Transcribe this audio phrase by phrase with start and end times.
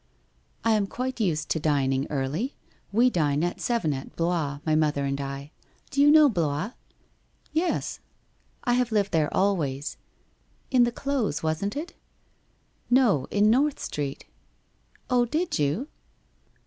[0.65, 2.55] 'I am quite used to dining early.
[2.91, 5.51] We dine at seven at Blois, my mother and I.
[5.91, 6.71] Do you know Blois?'
[7.31, 7.99] < Yes.''
[8.63, 9.97] I have lived there always/
[10.71, 11.93] 'In the close, wasn't it?''
[12.99, 14.25] No, in North Street.'
[15.09, 15.87] 1 Oh, did you